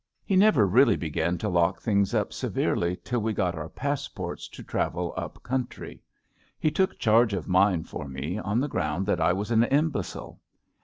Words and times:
He 0.25 0.35
never 0.35 0.65
really 0.65 0.95
began 0.95 1.37
to 1.37 1.47
lock 1.47 1.79
things 1.79 2.15
up 2.15 2.33
severely 2.33 2.97
till 3.03 3.19
we 3.21 3.33
got 3.33 3.53
our 3.53 3.69
passports 3.69 4.47
to 4.47 4.63
travel 4.63 5.13
up 5.15 5.43
country. 5.43 6.01
He 6.57 6.71
took 6.71 6.97
charge 6.97 7.33
of 7.35 7.47
mine 7.47 7.83
for 7.83 8.07
me, 8.07 8.39
on 8.39 8.59
the 8.59 8.67
ground 8.67 9.05
that 9.05 9.21
I 9.21 9.31
was 9.31 9.51
an 9.51 9.63
imbecile. 9.65 10.39